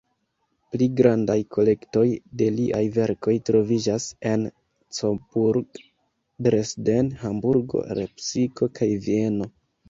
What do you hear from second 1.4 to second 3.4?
kolektoj de liaj verkoj